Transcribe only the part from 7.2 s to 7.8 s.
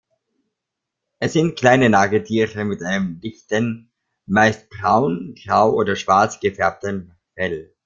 Fell.